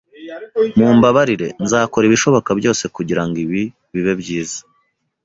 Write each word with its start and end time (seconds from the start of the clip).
Mumbabarire. 0.77 1.47
Nzakora 1.63 2.03
ibishoboka 2.05 2.49
byose 2.59 2.83
kugirango 2.95 3.37
ibi 3.45 3.63
bibe 3.93 4.13
byiza. 4.21 4.59